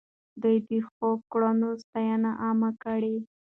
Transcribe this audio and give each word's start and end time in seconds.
ده 0.41 0.51
د 0.67 0.71
ښو 0.89 1.09
کړنو 1.31 1.69
ستاينه 1.83 2.31
عامه 2.43 2.69
کړه. 2.83 3.15